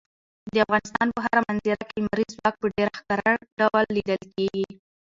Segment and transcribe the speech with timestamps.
[0.53, 4.67] د افغانستان په هره منظره کې لمریز ځواک په ډېر ښکاره ډول لیدل کېږي.